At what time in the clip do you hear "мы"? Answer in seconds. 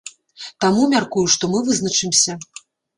1.55-1.65